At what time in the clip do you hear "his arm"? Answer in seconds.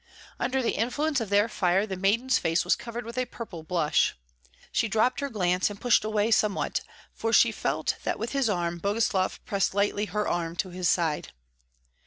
8.31-8.79